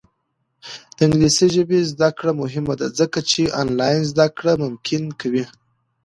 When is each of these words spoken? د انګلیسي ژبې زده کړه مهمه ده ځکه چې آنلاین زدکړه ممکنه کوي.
د 0.95 0.97
انګلیسي 1.05 1.47
ژبې 1.55 1.79
زده 1.91 2.09
کړه 2.17 2.31
مهمه 2.41 2.73
ده 2.79 2.87
ځکه 2.99 3.19
چې 3.29 3.41
آنلاین 3.61 3.99
زدکړه 4.11 4.53
ممکنه 4.63 5.09
کوي. 5.21 5.45